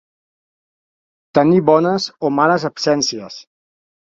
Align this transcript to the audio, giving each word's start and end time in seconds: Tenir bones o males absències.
Tenir 1.39 1.59
bones 1.67 2.09
o 2.25 2.33
males 2.41 2.67
absències. 2.71 3.39